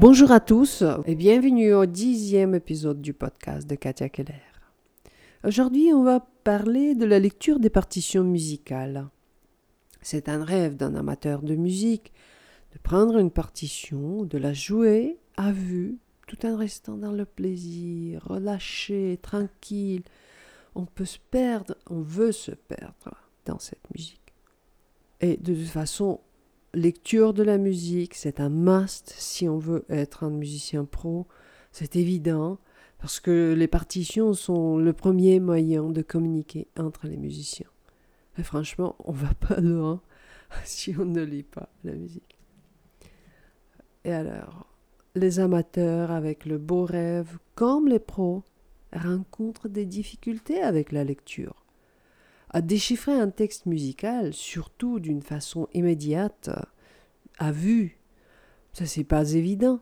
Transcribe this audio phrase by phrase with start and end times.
[0.00, 4.32] Bonjour à tous et bienvenue au dixième épisode du podcast de Katia Keller.
[5.44, 9.10] Aujourd'hui, on va parler de la lecture des partitions musicales.
[10.00, 12.14] C'est un rêve d'un amateur de musique
[12.72, 18.24] de prendre une partition, de la jouer à vue, tout en restant dans le plaisir,
[18.24, 20.04] relâché, tranquille.
[20.74, 24.32] On peut se perdre, on veut se perdre dans cette musique.
[25.20, 26.20] Et de toute façon,
[26.74, 31.26] lecture de la musique, c'est un must si on veut être un musicien pro.
[31.72, 32.58] C'est évident
[32.98, 37.70] parce que les partitions sont le premier moyen de communiquer entre les musiciens.
[38.38, 40.00] Et franchement, on va pas loin
[40.64, 42.36] si on ne lit pas la musique.
[44.04, 44.66] Et alors,
[45.14, 48.44] les amateurs avec le beau rêve, comme les pros,
[48.92, 51.59] rencontrent des difficultés avec la lecture
[52.50, 56.50] à déchiffrer un texte musical, surtout d'une façon immédiate,
[57.38, 57.98] à vue.
[58.72, 59.80] Ça, c'est pas évident.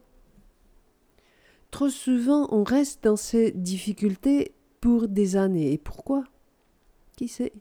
[1.70, 5.72] Trop souvent, on reste dans ces difficultés pour des années.
[5.72, 6.24] Et pourquoi?
[7.16, 7.52] Qui sait?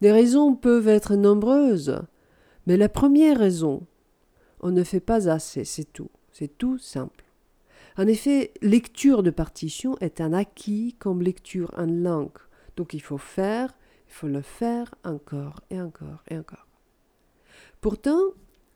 [0.00, 2.00] Des raisons peuvent être nombreuses.
[2.66, 3.86] Mais la première raison,
[4.60, 6.10] on ne fait pas assez, c'est tout.
[6.32, 7.24] C'est tout simple.
[7.96, 12.38] En effet, lecture de partition est un acquis comme lecture en langue.
[12.76, 13.74] Donc il faut faire,
[14.10, 16.66] il faut le faire encore et encore et encore.
[17.80, 18.20] Pourtant,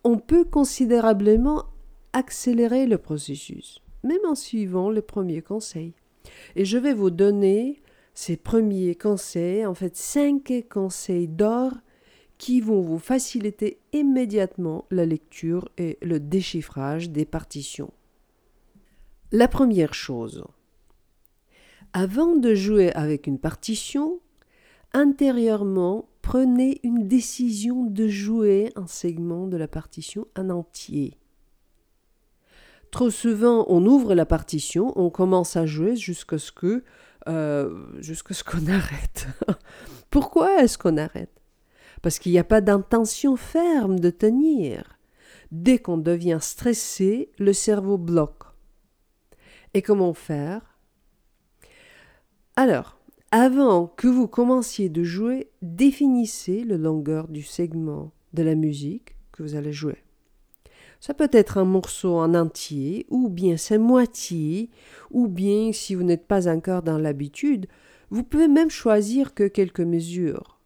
[0.04, 1.64] on peut considérablement
[2.12, 5.92] accélérer le processus, même en suivant le premier conseil.
[6.55, 7.82] Et je vais vous donner
[8.14, 11.72] ces premiers conseils, en fait cinq conseils d'or
[12.38, 17.92] qui vont vous faciliter immédiatement la lecture et le déchiffrage des partitions.
[19.32, 20.44] La première chose,
[21.92, 24.20] avant de jouer avec une partition,
[24.94, 31.18] intérieurement, prenez une décision de jouer un segment de la partition en entier.
[32.90, 36.84] Trop souvent, on ouvre la partition, on commence à jouer jusqu'à ce que
[37.27, 39.27] euh, jusqu'à ce qu'on arrête.
[40.10, 41.42] Pourquoi est-ce qu'on arrête?
[42.02, 44.98] Parce qu'il n'y a pas d'intention ferme de tenir.
[45.50, 48.44] Dès qu'on devient stressé, le cerveau bloque.
[49.72, 50.78] Et comment faire?
[52.56, 52.98] Alors,
[53.30, 59.42] avant que vous commenciez de jouer, définissez le longueur du segment de la musique que
[59.42, 60.05] vous allez jouer.
[61.01, 64.70] Ça peut être un morceau en entier, ou bien sa moitié,
[65.11, 67.67] ou bien, si vous n'êtes pas encore dans l'habitude,
[68.11, 70.61] vous pouvez même choisir que quelques mesures.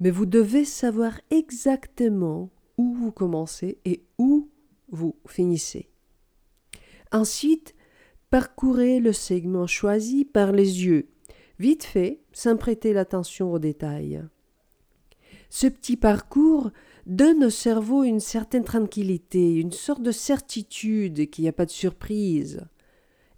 [0.00, 4.48] Mais vous devez savoir exactement où vous commencez et où
[4.90, 5.88] vous finissez.
[7.12, 7.74] Ensuite,
[8.30, 11.08] parcourez le segment choisi par les yeux
[11.58, 14.22] vite fait, sans prêter l'attention aux détails.
[15.50, 16.70] Ce petit parcours
[17.06, 21.70] donne au cerveau une certaine tranquillité, une sorte de certitude qu'il n'y a pas de
[21.70, 22.66] surprise.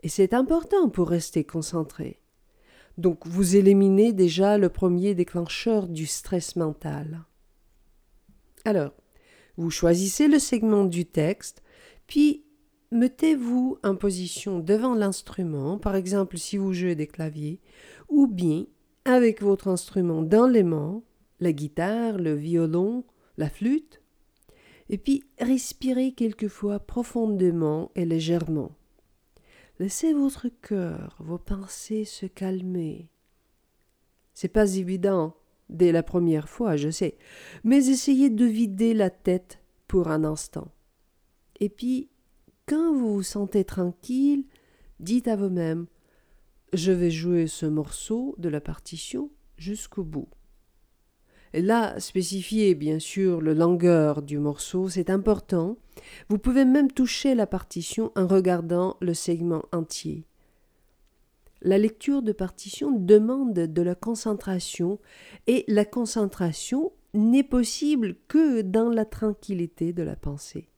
[0.03, 2.21] Et c'est important pour rester concentré.
[2.99, 7.25] Donc vous éliminez déjà le premier déclencheur du stress mental.
[8.65, 8.93] Alors,
[9.57, 11.63] vous choisissez le segment du texte,
[12.07, 12.45] puis
[12.93, 17.61] mettez-vous en position devant l'instrument, par exemple si vous jouez des claviers,
[18.11, 18.67] ou bien
[19.05, 21.03] avec votre instrument dans les mains,
[21.41, 23.05] la guitare, le violon,
[23.39, 24.03] la flûte,
[24.89, 28.73] et puis respirez quelquefois profondément et légèrement.
[29.79, 33.09] Laissez votre cœur, vos pensées se calmer.
[34.35, 35.37] C'est pas évident
[35.71, 37.17] dès la première fois, je sais,
[37.65, 40.69] mais essayez de vider la tête pour un instant.
[41.61, 42.11] Et puis
[42.67, 44.45] quand vous vous sentez tranquille,
[44.99, 45.87] dites à vous-même
[46.73, 50.29] Je vais jouer ce morceau de la partition jusqu'au bout.
[51.53, 55.77] Et là, spécifiez bien sûr le longueur du morceau, c'est important.
[56.29, 60.27] Vous pouvez même toucher la partition en regardant le segment entier.
[61.63, 65.01] La lecture de partition demande de la concentration
[65.47, 70.69] et la concentration n'est possible que dans la tranquillité de la pensée.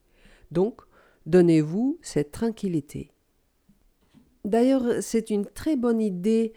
[0.51, 0.81] Donc,
[1.25, 3.09] Donnez-vous cette tranquillité.
[4.45, 6.53] D'ailleurs, c'est une très bonne idée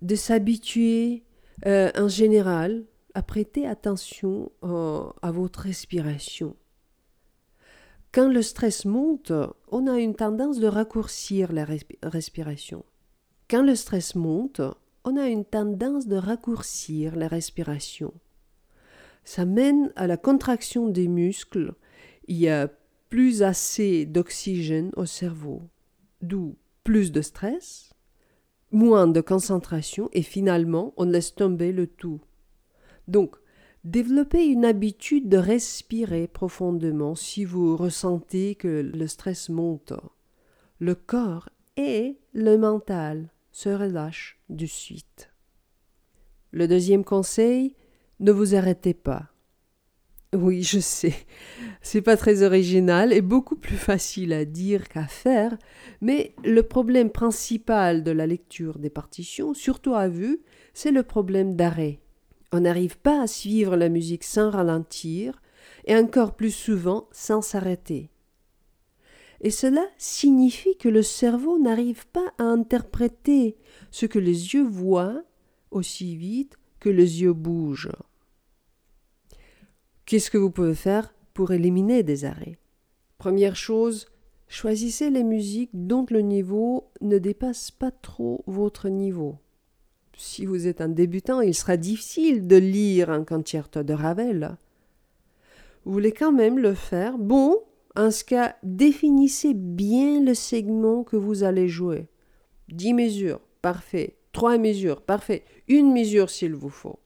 [0.00, 1.24] de s'habituer
[1.66, 2.84] euh, en général
[3.14, 6.56] à prêter attention euh, à votre respiration.
[8.12, 9.32] Quand le stress monte,
[9.70, 11.66] on a une tendance de raccourcir la
[12.02, 12.84] respiration.
[13.48, 14.60] Quand le stress monte,
[15.04, 18.12] on a une tendance de raccourcir la respiration.
[19.24, 21.74] Ça mène à la contraction des muscles.
[22.26, 22.68] Il y a
[23.08, 25.62] plus assez d'oxygène au cerveau,
[26.22, 26.56] d'où
[26.86, 27.92] plus de stress,
[28.70, 32.20] moins de concentration et finalement on laisse tomber le tout.
[33.08, 33.34] Donc,
[33.82, 39.94] développez une habitude de respirer profondément si vous ressentez que le stress monte.
[40.78, 45.32] le corps et le mental se relâchent de suite.
[46.52, 47.74] Le deuxième conseil,
[48.20, 49.32] ne vous arrêtez pas.
[50.34, 51.14] Oui, je sais,
[51.82, 55.56] c'est pas très original et beaucoup plus facile à dire qu'à faire,
[56.00, 60.40] mais le problème principal de la lecture des partitions, surtout à vue,
[60.74, 62.00] c'est le problème d'arrêt.
[62.52, 65.40] On n'arrive pas à suivre la musique sans ralentir
[65.84, 68.10] et encore plus souvent sans s'arrêter.
[69.40, 73.56] Et cela signifie que le cerveau n'arrive pas à interpréter
[73.90, 75.22] ce que les yeux voient
[75.70, 77.92] aussi vite que les yeux bougent.
[80.06, 82.58] Qu'est-ce que vous pouvez faire pour éliminer des arrêts?
[83.18, 84.06] Première chose,
[84.48, 89.36] choisissez les musiques dont le niveau ne dépasse pas trop votre niveau
[90.16, 94.56] si vous êtes un débutant, il sera difficile de lire un concerto de Ravel.
[95.84, 97.58] Vous voulez quand même le faire Bon,
[97.94, 102.08] en ce cas, définissez bien le segment que vous allez jouer.
[102.68, 104.16] Dix mesures, parfait.
[104.32, 105.44] Trois mesures, parfait.
[105.68, 106.98] Une mesure s'il vous faut.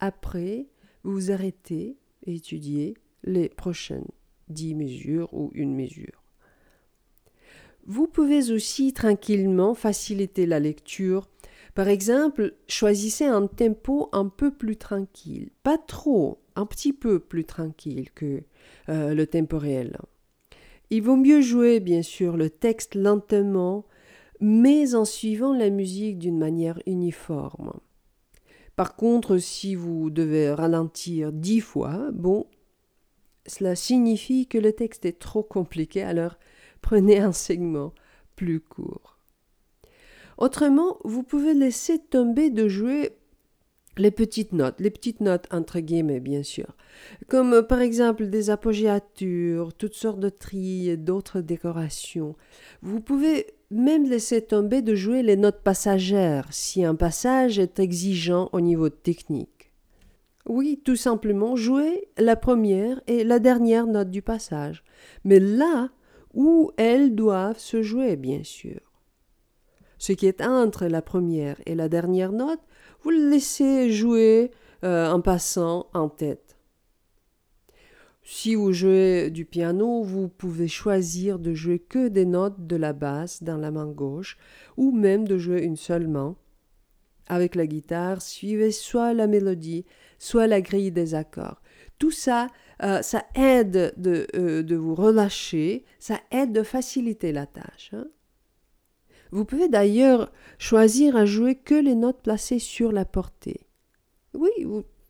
[0.00, 0.66] Après,
[1.02, 2.94] vous arrêtez et étudiez
[3.24, 4.08] les prochaines
[4.48, 6.22] dix mesures ou une mesure.
[7.86, 11.28] Vous pouvez aussi tranquillement faciliter la lecture
[11.74, 17.44] par exemple, choisissez un tempo un peu plus tranquille, pas trop, un petit peu plus
[17.44, 18.42] tranquille que
[18.88, 19.96] euh, le tempo réel.
[20.90, 23.86] Il vaut mieux jouer, bien sûr, le texte lentement,
[24.40, 27.72] mais en suivant la musique d'une manière uniforme.
[28.80, 32.46] Par contre, si vous devez ralentir dix fois, bon,
[33.44, 36.38] cela signifie que le texte est trop compliqué, alors
[36.80, 37.92] prenez un segment
[38.36, 39.18] plus court.
[40.38, 43.18] Autrement, vous pouvez laisser tomber de jouer
[43.98, 46.74] les petites notes, les petites notes entre guillemets bien sûr,
[47.28, 52.34] comme par exemple des apogéatures, toutes sortes de trilles d'autres décorations.
[52.80, 58.48] Vous pouvez même laisser tomber de jouer les notes passagères si un passage est exigeant
[58.52, 59.72] au niveau technique.
[60.46, 64.82] Oui, tout simplement jouer la première et la dernière note du passage,
[65.24, 65.90] mais là
[66.34, 68.80] où elles doivent se jouer bien sûr.
[69.98, 72.60] Ce qui est entre la première et la dernière note,
[73.02, 74.50] vous le laissez jouer
[74.82, 76.49] euh, en passant en tête.
[78.32, 82.92] Si vous jouez du piano, vous pouvez choisir de jouer que des notes de la
[82.92, 84.38] basse dans la main gauche
[84.76, 86.36] ou même de jouer une seule main.
[87.26, 89.84] Avec la guitare, suivez soit la mélodie,
[90.20, 91.60] soit la grille des accords.
[91.98, 92.46] Tout ça,
[92.84, 97.90] euh, ça aide de, euh, de, vous relâcher, ça aide de faciliter la tâche.
[97.94, 98.06] Hein.
[99.32, 103.66] Vous pouvez d'ailleurs choisir à jouer que les notes placées sur la portée.
[104.34, 104.50] Oui,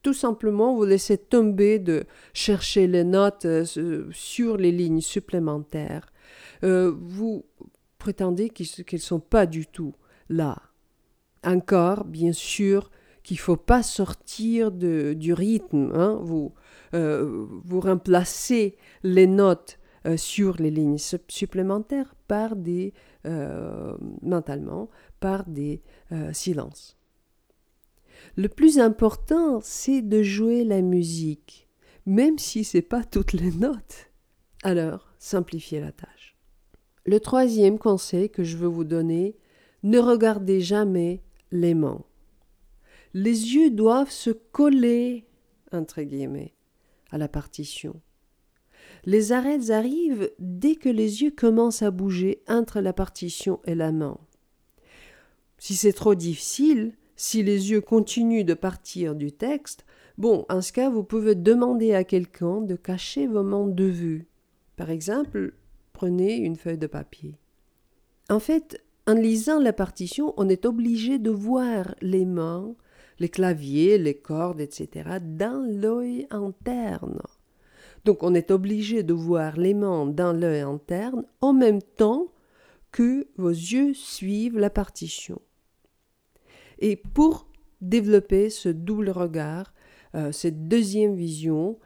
[0.03, 6.13] tout simplement vous laissez tomber de chercher les notes euh, sur les lignes supplémentaires.
[6.65, 7.45] Euh, vous
[7.99, 9.95] prétendez qu'elles ne sont pas du tout
[10.29, 10.57] là.
[11.45, 12.91] Encore, bien sûr,
[13.23, 15.91] qu'il ne faut pas sortir de, du rythme.
[15.95, 16.19] Hein.
[16.23, 16.55] Vous,
[16.95, 19.79] euh, vous remplacez les notes
[20.17, 22.95] sur les lignes supplémentaires par des
[24.23, 24.89] mentalement
[25.21, 25.83] par des
[26.33, 27.00] silences.
[28.37, 31.69] Le plus important, c'est de jouer la musique,
[32.07, 34.11] même si c'est pas toutes les notes.
[34.63, 36.37] Alors, simplifiez la tâche.
[37.05, 39.37] Le troisième conseil que je veux vous donner,
[39.83, 42.05] ne regardez jamais les mains.
[43.15, 45.27] Les yeux doivent se coller,
[45.73, 46.55] entre guillemets,
[47.11, 48.01] à la partition.
[49.05, 53.93] Les arrêts arrivent dès que les yeux commencent à bouger entre la partition et la
[53.93, 54.19] main.
[55.59, 59.85] Si c'est trop difficile, si les yeux continuent de partir du texte,
[60.17, 64.27] bon, en ce cas, vous pouvez demander à quelqu'un de cacher vos mains de vue.
[64.77, 65.53] Par exemple,
[65.93, 67.37] prenez une feuille de papier.
[68.31, 72.75] En fait, en lisant la partition, on est obligé de voir les mains,
[73.19, 77.21] les claviers, les cordes, etc., dans l'œil interne.
[78.07, 82.33] Donc on est obligé de voir les mains dans l'œil interne en même temps
[82.93, 85.39] que vos yeux suivent la partition.
[86.81, 87.47] Et pour
[87.81, 89.73] développer ce double regard,
[90.15, 91.79] euh, cette deuxième vision,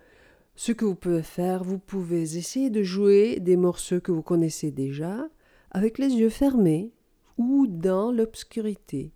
[0.56, 4.70] ce que vous pouvez faire, vous pouvez essayer de jouer des morceaux que vous connaissez
[4.70, 5.28] déjà
[5.70, 6.92] avec les yeux fermés
[7.36, 9.12] ou dans l'obscurité.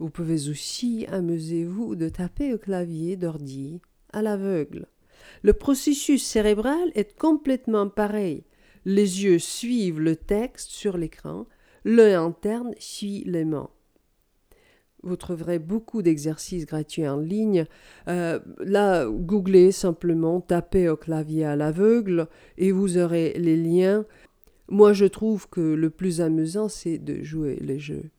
[0.00, 3.80] Vous pouvez aussi amuser-vous de taper au clavier d'ordi
[4.12, 4.86] à l'aveugle.
[5.42, 8.44] Le processus cérébral est complètement pareil.
[8.84, 11.46] Les yeux suivent le texte sur l'écran,
[11.84, 13.70] l'œil interne suit les mains.
[15.04, 17.66] Vous trouverez beaucoup d'exercices gratuits en ligne.
[18.08, 24.06] Euh, là, googlez simplement, tapez au clavier à l'aveugle et vous aurez les liens.
[24.68, 28.10] Moi, je trouve que le plus amusant, c'est de jouer les jeux.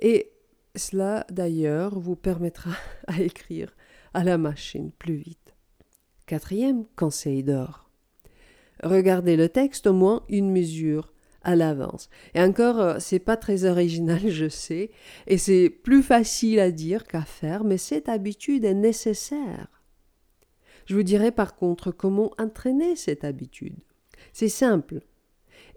[0.00, 0.32] Et
[0.74, 2.72] cela, d'ailleurs, vous permettra
[3.06, 3.72] à écrire
[4.12, 5.54] à la machine plus vite.
[6.26, 7.88] Quatrième conseil d'or.
[8.82, 11.12] Regardez le texte au moins une mesure
[11.46, 12.10] à l'avance.
[12.34, 14.90] Et encore, euh, c'est pas très original, je sais,
[15.26, 19.68] et c'est plus facile à dire qu'à faire, mais cette habitude est nécessaire.
[20.86, 23.76] Je vous dirai par contre comment entraîner cette habitude.
[24.32, 25.00] C'est simple.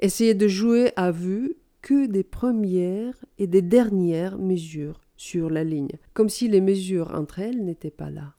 [0.01, 5.97] Essayez de jouer à vue que des premières et des dernières mesures sur la ligne,
[6.13, 8.33] comme si les mesures entre elles n'étaient pas là.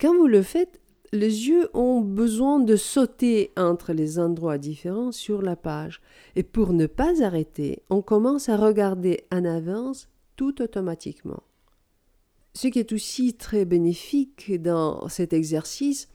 [0.00, 0.80] Quand vous le faites,
[1.12, 6.00] les yeux ont besoin de sauter entre les endroits différents sur la page,
[6.36, 11.42] et pour ne pas arrêter, on commence à regarder en avance tout automatiquement.
[12.54, 16.08] Ce qui est aussi très bénéfique dans cet exercice,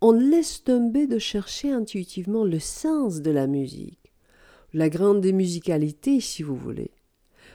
[0.00, 4.12] on laisse tomber de chercher intuitivement le sens de la musique,
[4.72, 6.90] la grande musicalité si vous voulez.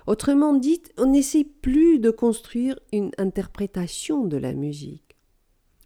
[0.08, 5.11] Autrement dit, on n'essaie plus de construire une interprétation de la musique.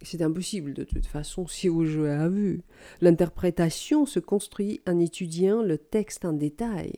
[0.05, 2.62] C'est impossible de toute façon si vous jouez à vue.
[3.01, 6.93] L'interprétation se construit en étudiant le texte en détail.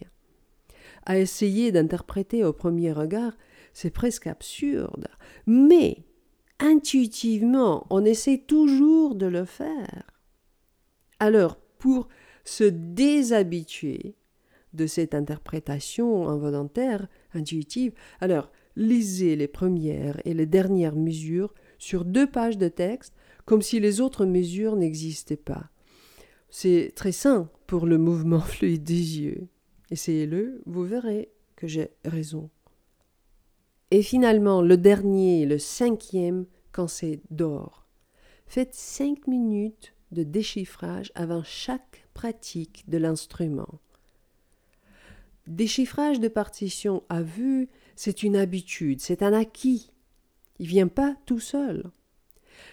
[1.05, 3.37] À essayer d'interpréter au premier regard,
[3.71, 5.07] c'est presque absurde.
[5.45, 6.03] Mais
[6.59, 10.03] intuitivement, on essaie toujours de le faire.
[11.19, 12.09] Alors, pour
[12.43, 14.15] se déshabituer
[14.73, 22.29] de cette interprétation involontaire, intuitive, alors lisez les premières et les dernières mesures sur deux
[22.29, 23.13] pages de texte
[23.45, 25.69] comme si les autres mesures n'existaient pas.
[26.49, 29.47] C'est très sain pour le mouvement fluide des yeux.
[29.89, 32.49] Essayez-le, vous verrez que j'ai raison.
[33.89, 37.87] Et finalement, le dernier, le cinquième, quand c'est d'or.
[38.45, 43.79] Faites cinq minutes de déchiffrage avant chaque pratique de l'instrument.
[45.47, 49.91] Déchiffrage de partition à vue, c'est une habitude, c'est un acquis.
[50.59, 51.91] Il vient pas tout seul.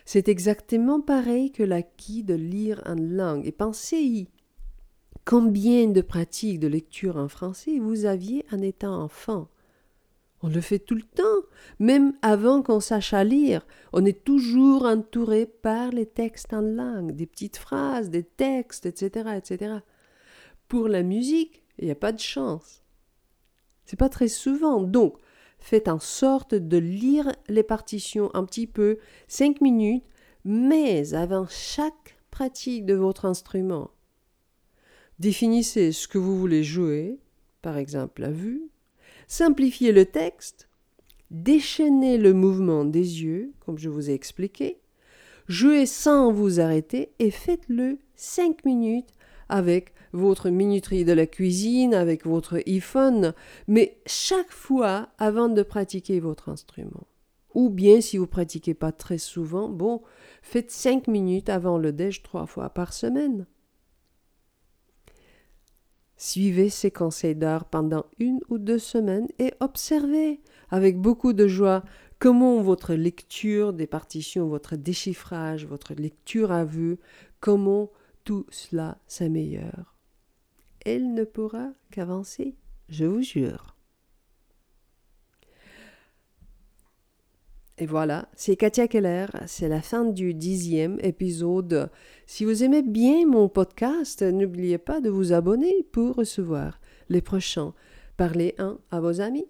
[0.04, 3.46] C'est exactement pareil que l'acquis de lire en langue.
[3.46, 4.28] Et pensez-y.
[5.24, 9.48] Combien de pratiques de lecture en français vous aviez en étant enfant?
[10.42, 11.48] On le fait tout le temps,
[11.78, 13.66] même avant qu'on sache à lire.
[13.94, 19.30] On est toujours entouré par les textes en langue, des petites phrases, des textes, etc.,
[19.38, 19.76] etc.
[20.68, 22.82] Pour la musique, il n'y a pas de chance.
[23.86, 24.82] C'est pas très souvent.
[24.82, 25.16] Donc,
[25.64, 30.04] faites en sorte de lire les partitions un petit peu, cinq minutes,
[30.44, 33.90] mais avant chaque pratique de votre instrument.
[35.18, 37.18] Définissez ce que vous voulez jouer,
[37.62, 38.68] par exemple la vue,
[39.26, 40.68] Simplifiez le texte,
[41.30, 44.82] déchaînez le mouvement des yeux, comme je vous ai expliqué,
[45.48, 49.08] jouez sans vous arrêter et faites-le 5 minutes
[49.48, 53.34] avec votre minuterie de la cuisine, avec votre iPhone,
[53.66, 57.06] mais chaque fois avant de pratiquer votre instrument.
[57.54, 60.02] Ou bien, si vous pratiquez pas très souvent, bon,
[60.42, 63.46] faites 5 minutes avant le déj trois fois par semaine.
[66.16, 70.40] Suivez ces conseils d'art pendant une ou deux semaines et observez
[70.70, 71.84] avec beaucoup de joie
[72.18, 76.98] comment votre lecture des partitions, votre déchiffrage, votre lecture à vue,
[77.40, 77.90] comment
[78.24, 79.93] tout cela s'améliore.
[80.84, 82.56] Elle ne pourra qu'avancer,
[82.90, 83.74] je vous jure.
[87.78, 91.90] Et voilà, c'est Katia Keller, c'est la fin du dixième épisode.
[92.26, 97.74] Si vous aimez bien mon podcast, n'oubliez pas de vous abonner pour recevoir les prochains.
[98.16, 99.46] Parlez un à vos amis.